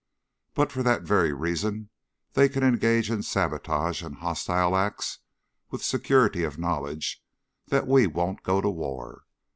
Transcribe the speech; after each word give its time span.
But 0.55 0.71
for 0.71 0.81
that 0.81 1.03
very 1.03 1.31
reason 1.31 1.91
they 2.33 2.49
can 2.49 2.63
engage 2.63 3.11
in 3.11 3.21
sabotage 3.21 4.01
and 4.01 4.15
hostile 4.15 4.75
acts 4.75 5.19
with 5.69 5.83
security 5.83 6.43
of 6.43 6.57
knowledge 6.57 7.23
that 7.67 7.85
we 7.85 8.07
won't 8.07 8.41
go 8.41 8.61
to 8.61 8.69
war. 8.71 9.25